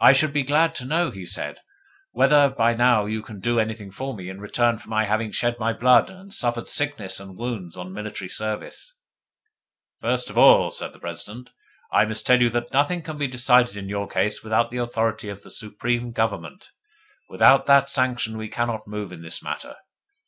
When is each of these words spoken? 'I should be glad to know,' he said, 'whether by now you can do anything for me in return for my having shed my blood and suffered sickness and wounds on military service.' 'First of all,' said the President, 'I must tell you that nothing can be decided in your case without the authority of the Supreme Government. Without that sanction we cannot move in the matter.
'I 0.00 0.14
should 0.14 0.32
be 0.32 0.42
glad 0.42 0.74
to 0.74 0.84
know,' 0.84 1.12
he 1.12 1.24
said, 1.24 1.60
'whether 2.10 2.48
by 2.50 2.74
now 2.74 3.06
you 3.06 3.22
can 3.22 3.38
do 3.38 3.60
anything 3.60 3.92
for 3.92 4.12
me 4.12 4.28
in 4.28 4.40
return 4.40 4.78
for 4.78 4.88
my 4.88 5.04
having 5.04 5.30
shed 5.30 5.60
my 5.60 5.72
blood 5.72 6.10
and 6.10 6.34
suffered 6.34 6.66
sickness 6.66 7.20
and 7.20 7.36
wounds 7.38 7.76
on 7.76 7.92
military 7.92 8.28
service.' 8.28 8.96
'First 10.00 10.28
of 10.28 10.36
all,' 10.36 10.72
said 10.72 10.92
the 10.92 10.98
President, 10.98 11.50
'I 11.92 12.04
must 12.06 12.26
tell 12.26 12.42
you 12.42 12.50
that 12.50 12.72
nothing 12.72 13.00
can 13.00 13.16
be 13.16 13.28
decided 13.28 13.76
in 13.76 13.88
your 13.88 14.08
case 14.08 14.42
without 14.42 14.70
the 14.70 14.78
authority 14.78 15.28
of 15.28 15.44
the 15.44 15.52
Supreme 15.52 16.10
Government. 16.10 16.70
Without 17.28 17.66
that 17.66 17.88
sanction 17.88 18.36
we 18.36 18.48
cannot 18.48 18.88
move 18.88 19.12
in 19.12 19.22
the 19.22 19.38
matter. 19.44 19.76